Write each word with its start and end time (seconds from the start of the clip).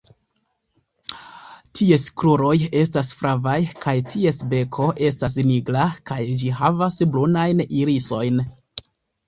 Ties 1.81 2.05
kruroj 2.21 2.53
estas 2.79 3.11
flavaj, 3.19 3.59
kaj 3.85 3.95
ties 4.15 4.41
beko 4.55 4.89
estas 5.11 5.39
nigra, 5.53 5.87
kaj 6.11 6.21
ĝi 6.43 6.53
havas 6.63 7.01
brunajn 7.15 7.65
irisojn. 7.85 8.45